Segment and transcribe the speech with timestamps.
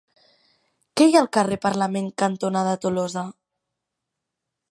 [1.01, 3.27] Què hi ha al carrer Parlament cantonada Tolosa?